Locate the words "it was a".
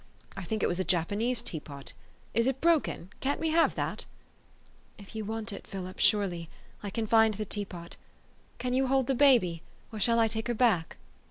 0.63-0.83